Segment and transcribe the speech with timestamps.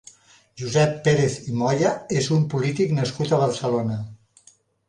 [0.61, 1.91] Josep Pérez i Moya
[2.21, 4.01] és un polític nascut a Barcelona.